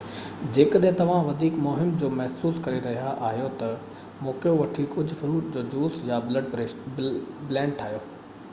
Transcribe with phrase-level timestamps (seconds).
[0.53, 5.65] جيڪڏهن توهان وڌيڪ مُهم جُو محسوس ڪري رهيا آهيو ته موقعو وٺي ڪجهه فروٽ جو
[5.75, 8.03] جوس يا بلينڊ ٺاهيو